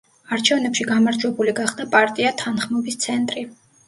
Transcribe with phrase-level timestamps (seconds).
[0.35, 3.45] არჩევნებში გამარჯვებული გახდა პარტია თანხმობის ცენტრი.